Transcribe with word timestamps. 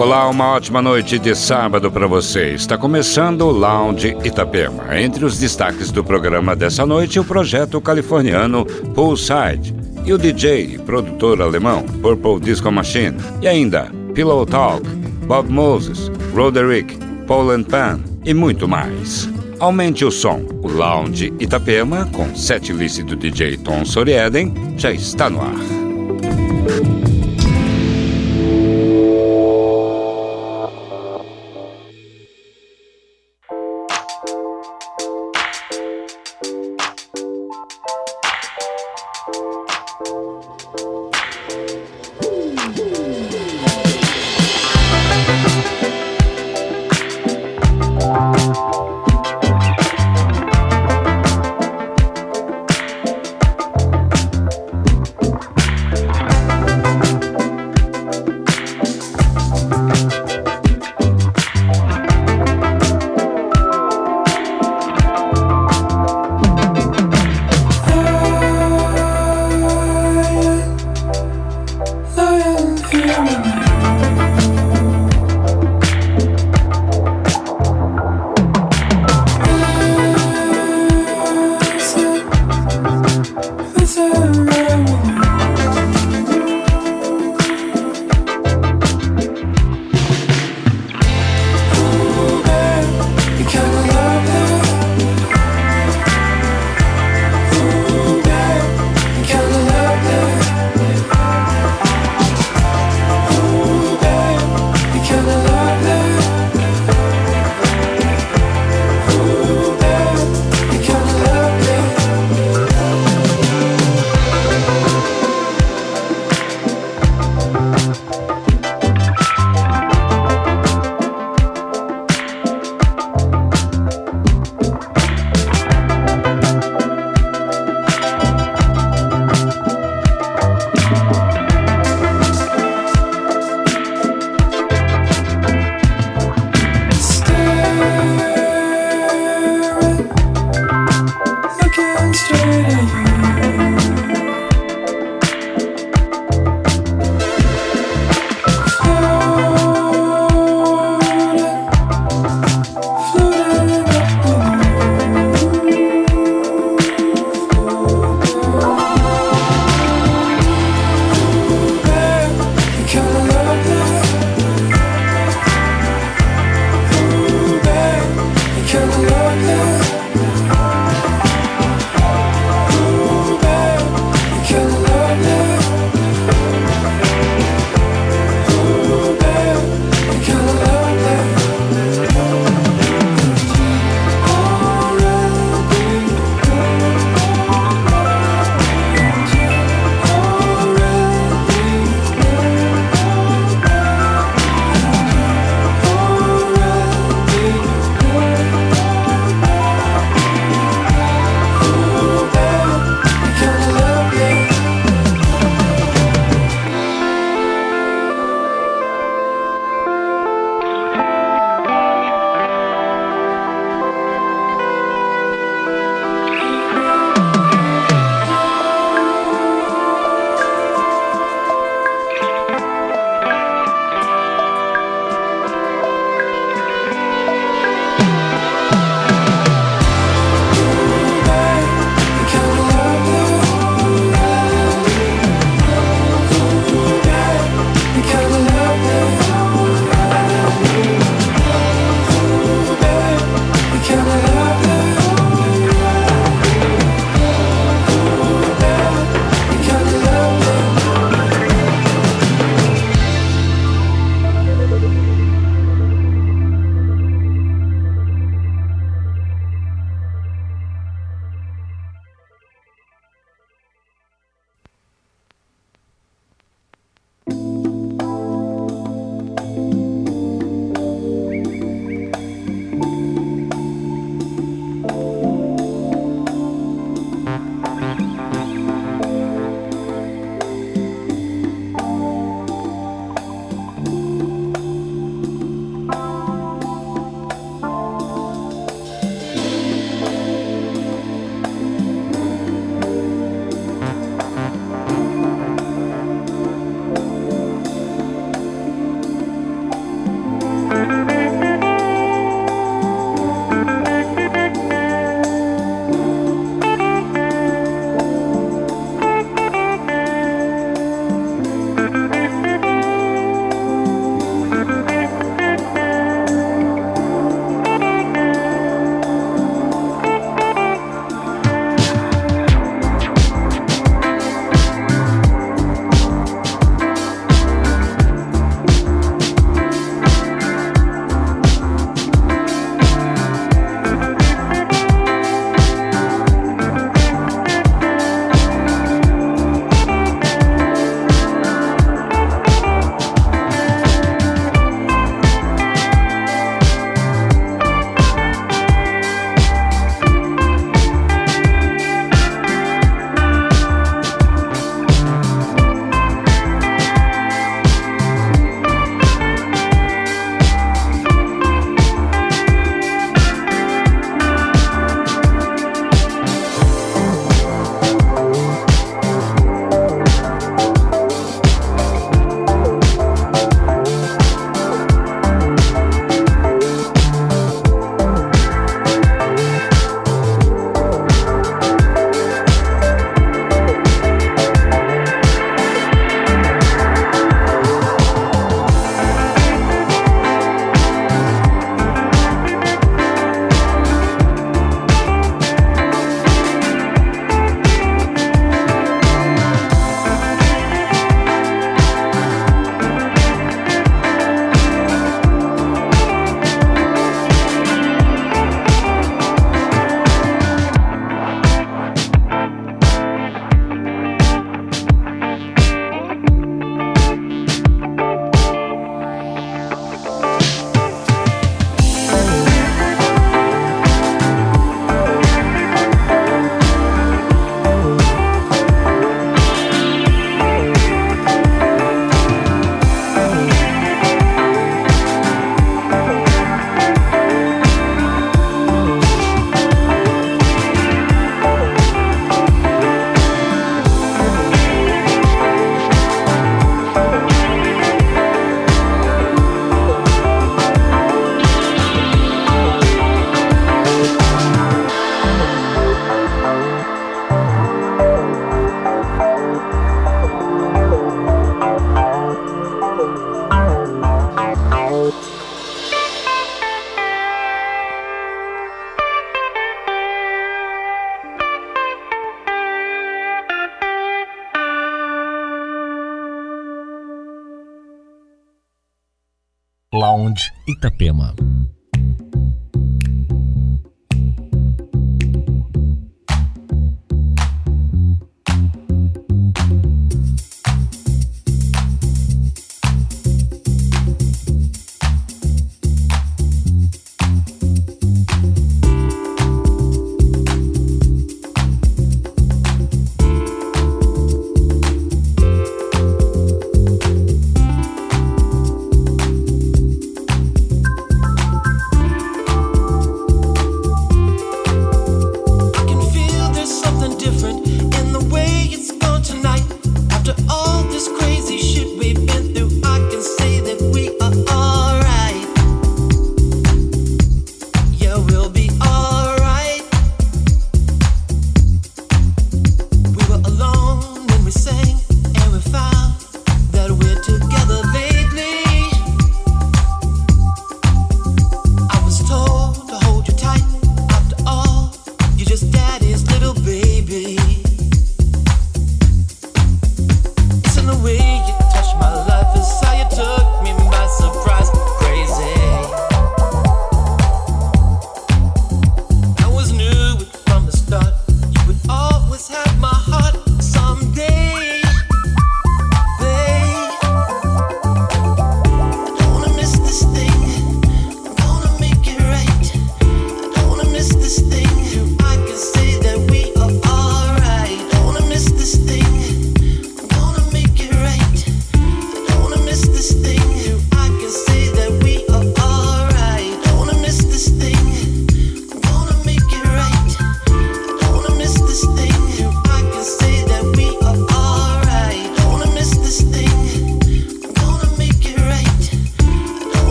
Olá, 0.00 0.26
uma 0.30 0.52
ótima 0.52 0.80
noite 0.80 1.18
de 1.18 1.34
sábado 1.34 1.92
para 1.92 2.06
você. 2.06 2.54
Está 2.54 2.78
começando 2.78 3.42
o 3.42 3.50
Lounge 3.50 4.16
Itapema. 4.24 4.98
Entre 4.98 5.26
os 5.26 5.38
destaques 5.38 5.92
do 5.92 6.02
programa 6.02 6.56
dessa 6.56 6.86
noite, 6.86 7.20
o 7.20 7.24
projeto 7.24 7.78
californiano 7.82 8.64
Poolside 8.94 9.74
e 10.06 10.10
o 10.14 10.16
DJ, 10.16 10.78
produtor 10.78 11.42
alemão 11.42 11.82
Purple 11.82 12.40
Disco 12.40 12.72
Machine. 12.72 13.18
E 13.42 13.46
ainda 13.46 13.92
Pillow 14.14 14.46
Talk, 14.46 14.88
Bob 15.26 15.52
Moses, 15.52 16.10
Roderick, 16.34 16.96
Paul 17.26 17.50
and 17.50 17.64
Pan 17.64 18.00
e 18.24 18.32
muito 18.32 18.66
mais. 18.66 19.28
Aumente 19.58 20.02
o 20.02 20.10
som. 20.10 20.40
O 20.62 20.68
Lounge 20.68 21.30
Itapema, 21.38 22.06
com 22.06 22.34
set 22.34 22.72
list 22.72 23.02
do 23.02 23.14
DJ 23.14 23.58
Tom 23.58 23.84
Sorieden, 23.84 24.54
já 24.78 24.90
está 24.92 25.28
no 25.28 25.42
ar. 25.42 26.99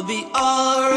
I'll 0.00 0.06
be 0.06 0.24
alright. 0.34 0.89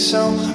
Itapema. 0.00 0.54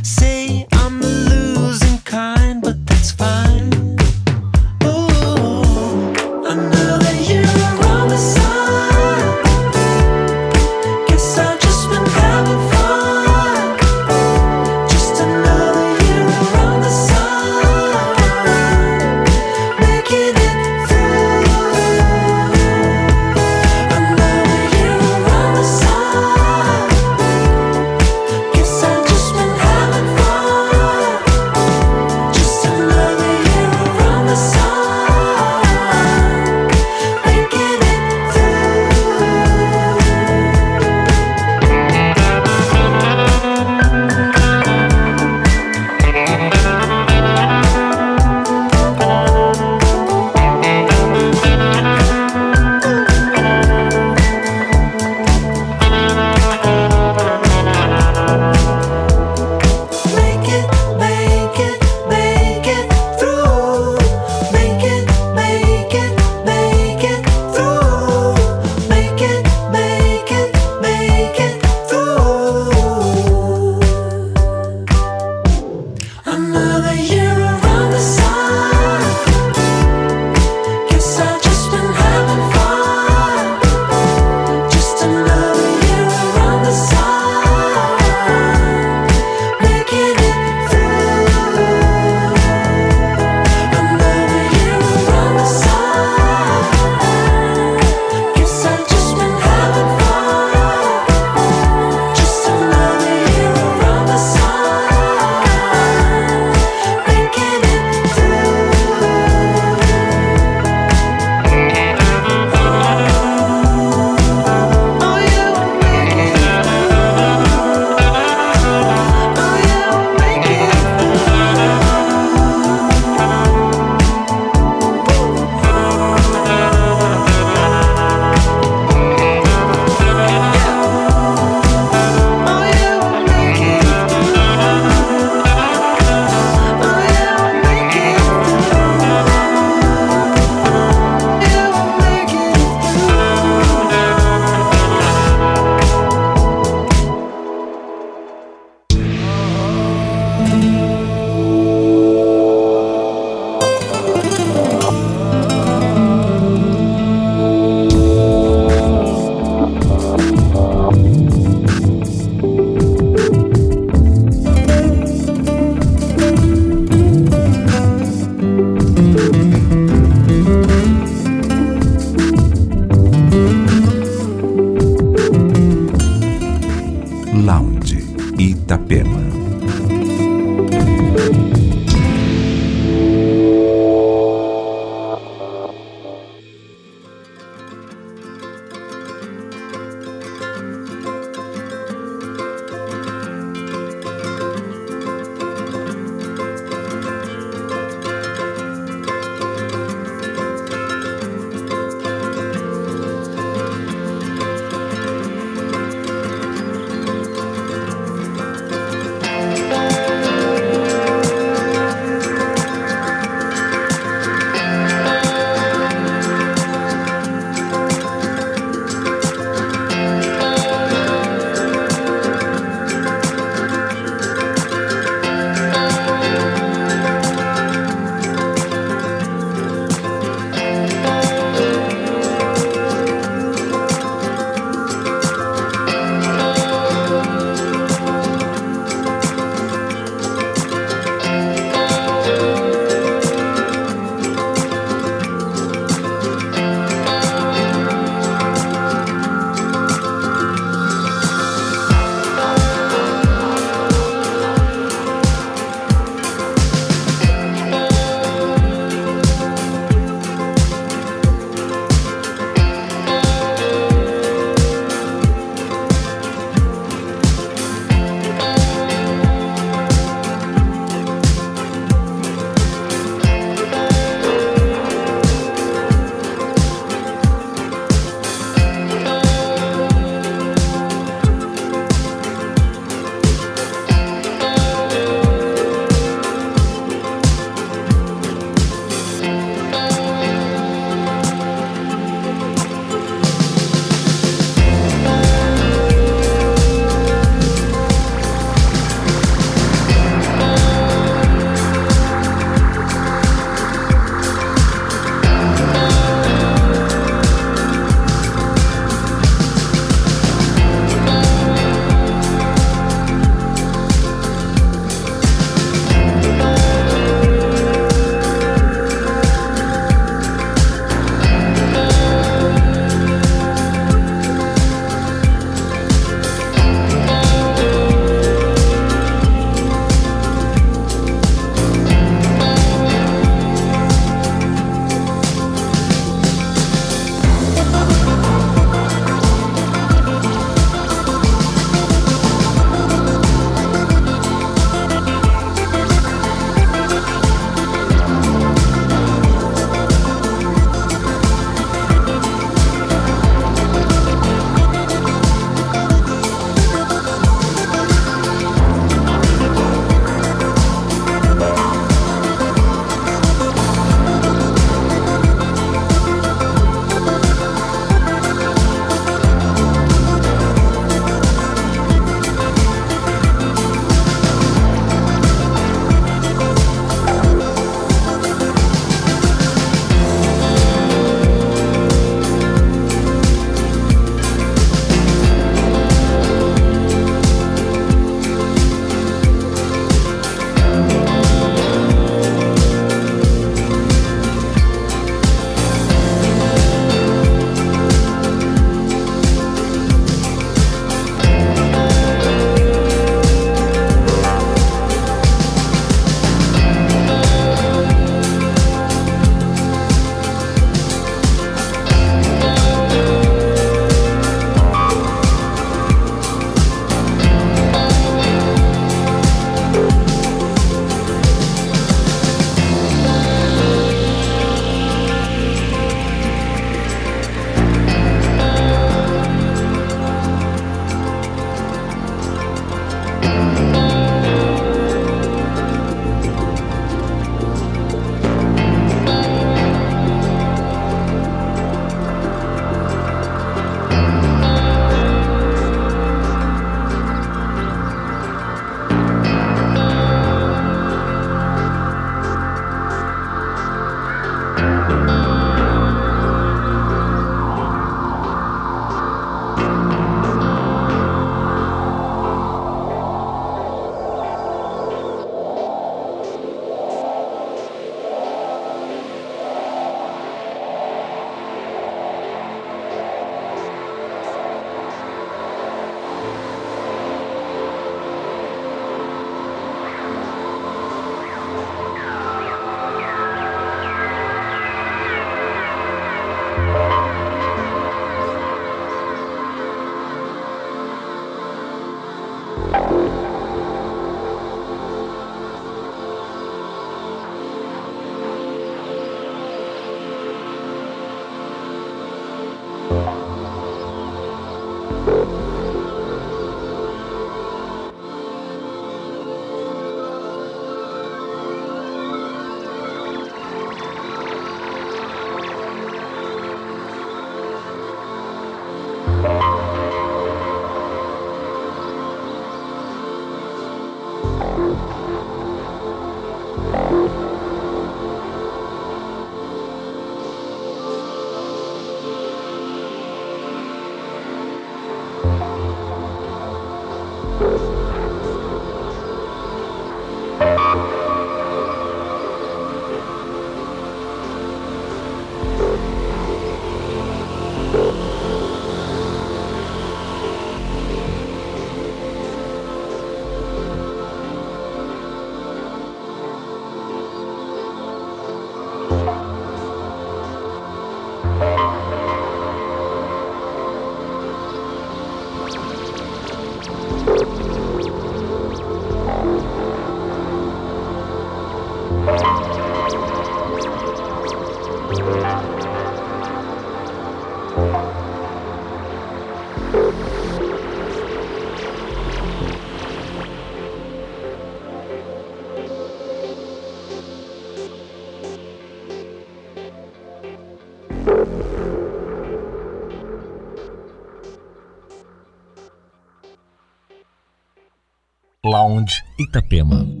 Lounge 598.71 599.03
Itapema. 599.17 600.00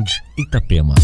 Lounge 0.00 0.22
Itapema. 0.36 0.94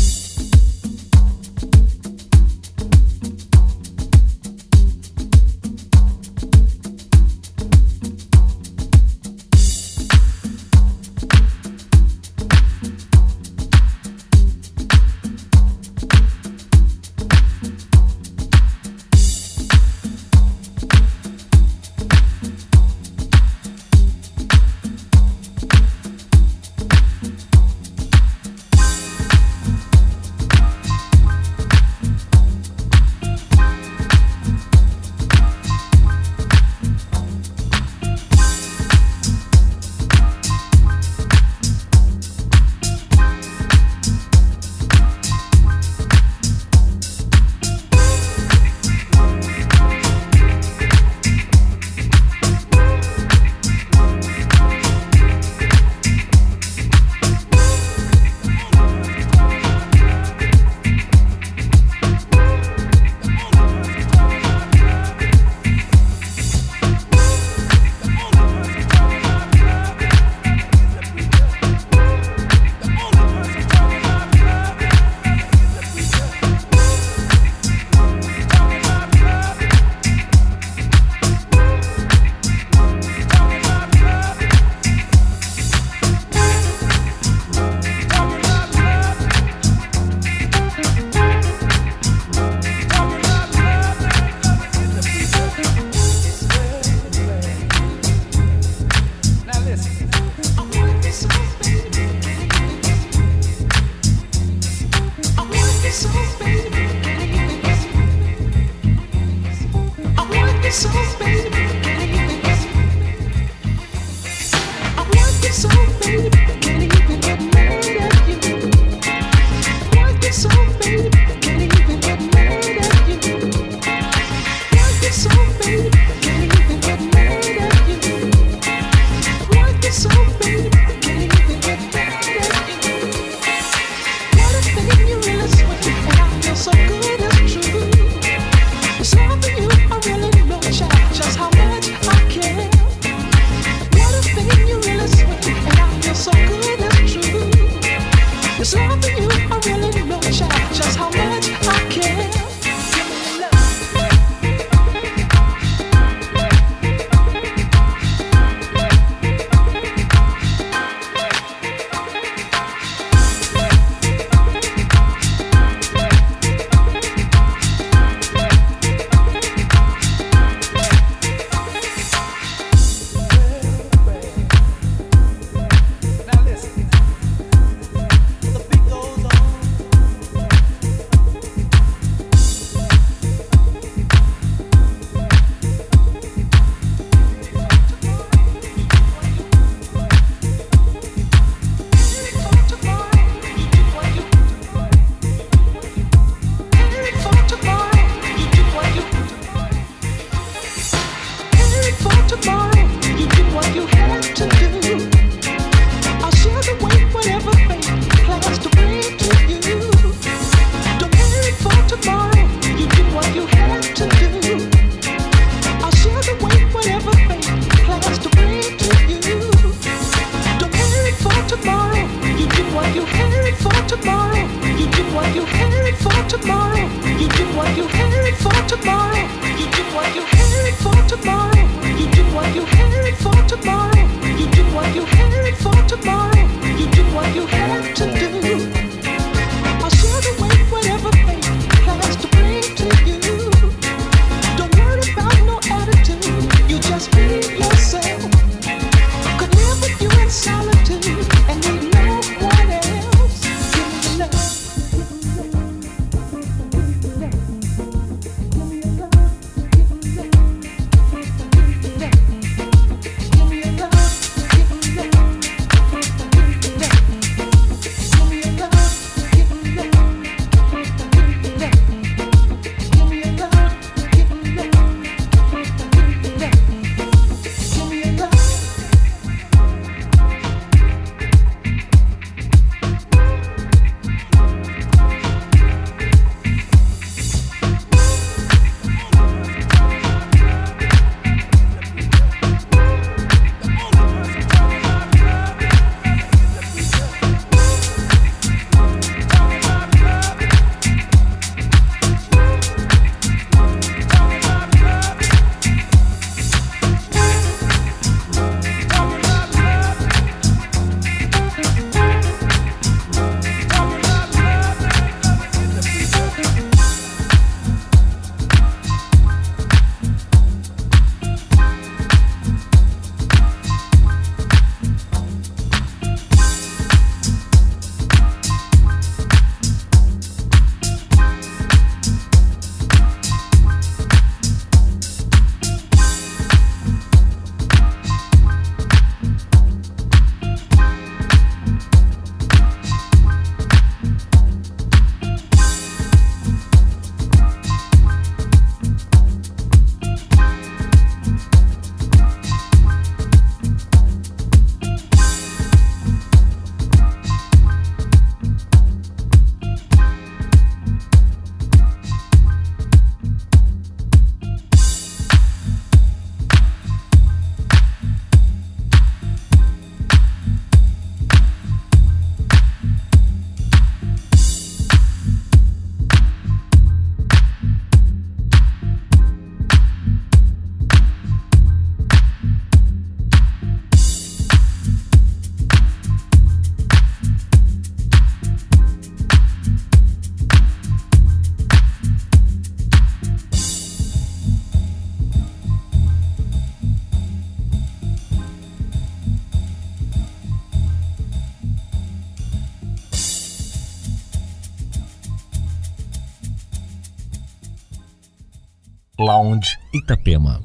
Itapema. 410.06 410.60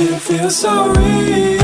It 0.00 0.18
feels 0.22 0.56
so 0.56 0.92
real. 0.94 1.63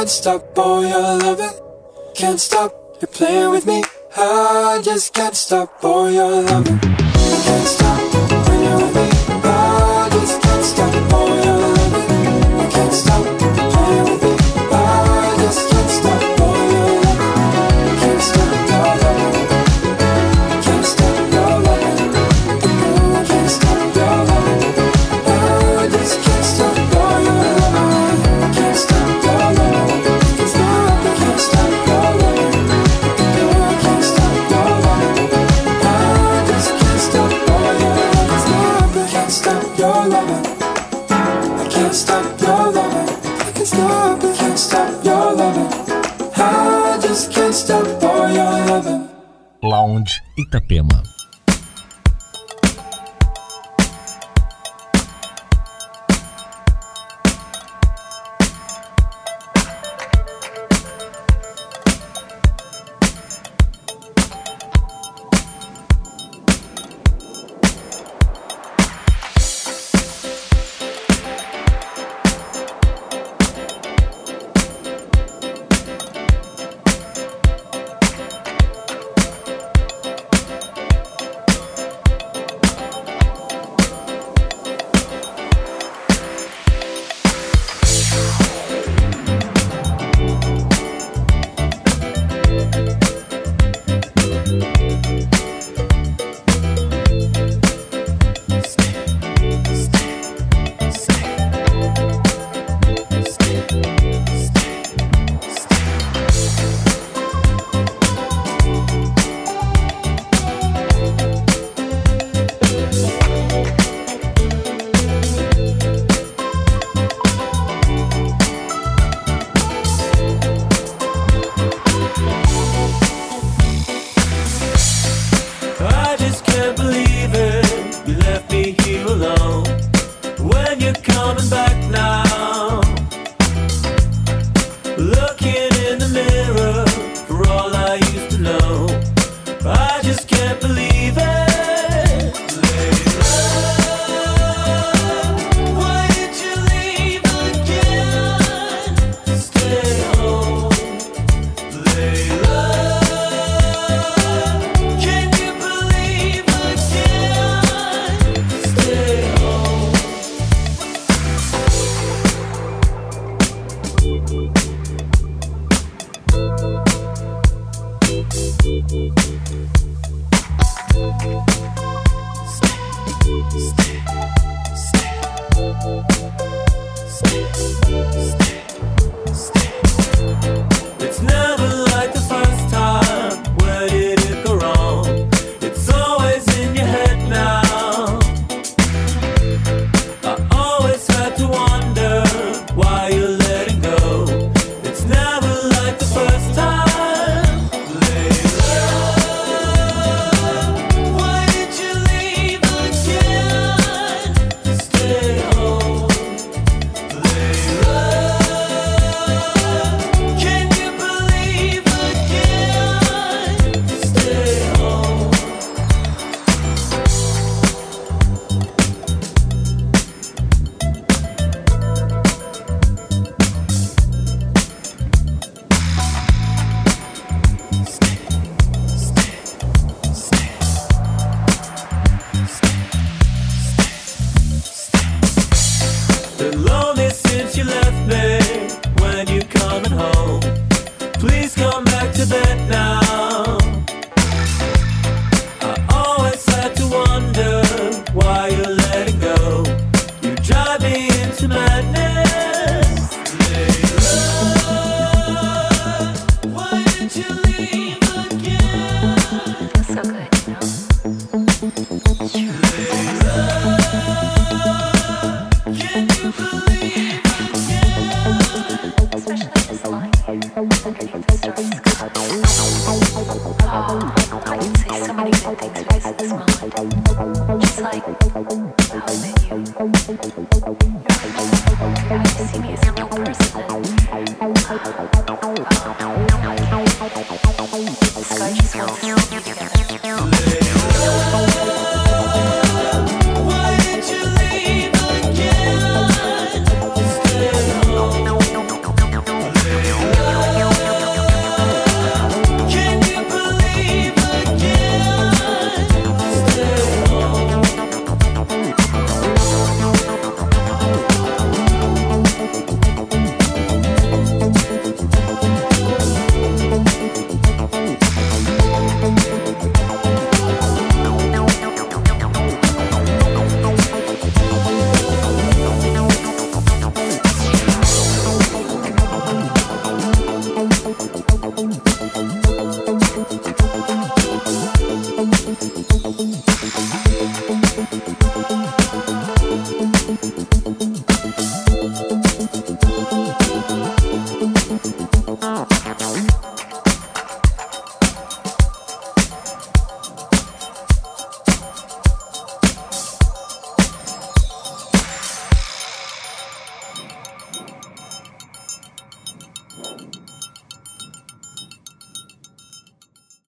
can't 0.00 0.08
stop 0.08 0.49
your 39.80 40.06
loving. 40.06 40.46
I 41.60 41.68
Lounge 49.62 50.12
Itapema. 50.38 51.19